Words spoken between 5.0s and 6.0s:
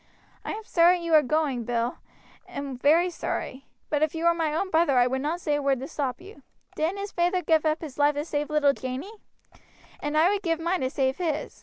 would not say a word to